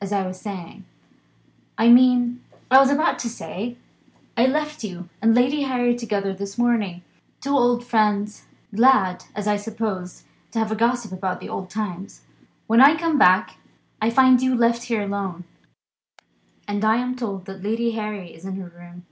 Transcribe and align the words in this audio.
As 0.00 0.10
I 0.10 0.26
was 0.26 0.40
saying 0.40 0.86
I 1.76 1.88
mean 1.90 2.42
as 2.70 2.78
I 2.78 2.80
was 2.80 2.90
about 2.90 3.18
to 3.18 3.28
say 3.28 3.76
I 4.34 4.46
left 4.46 4.82
you 4.82 5.10
and 5.20 5.34
Lady 5.34 5.64
Harry 5.64 5.94
together 5.94 6.32
this 6.32 6.56
morning; 6.56 7.02
two 7.42 7.50
old 7.50 7.84
friends, 7.84 8.46
glad 8.74 9.24
(as 9.34 9.46
I 9.46 9.56
supposed) 9.58 10.24
to 10.52 10.58
have 10.60 10.72
a 10.72 10.76
gossip 10.76 11.12
about 11.12 11.46
old 11.46 11.68
times. 11.68 12.22
When 12.66 12.80
I 12.80 12.96
come 12.96 13.18
back, 13.18 13.58
I 14.00 14.08
find 14.08 14.40
you 14.40 14.54
left 14.54 14.84
here 14.84 15.02
alone, 15.02 15.44
and 16.66 16.82
I 16.82 16.96
am 16.96 17.14
told 17.14 17.44
that 17.44 17.62
Lady 17.62 17.90
Harry 17.90 18.32
is 18.32 18.46
in 18.46 18.56
her 18.56 18.68
room. 18.74 19.04